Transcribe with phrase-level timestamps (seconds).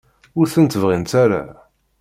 [0.39, 1.43] Ur tent-bɣint ara?